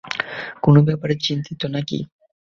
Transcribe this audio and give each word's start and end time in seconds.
কোন 0.63 0.75
ব্যাপারে 0.85 1.15
চিন্তিত 1.21 1.61
না 1.65 1.81
কী? 1.81 1.99